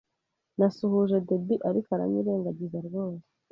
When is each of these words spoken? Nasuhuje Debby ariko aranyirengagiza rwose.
Nasuhuje 0.57 1.17
Debby 1.27 1.55
ariko 1.69 1.89
aranyirengagiza 1.95 2.77
rwose. 2.87 3.25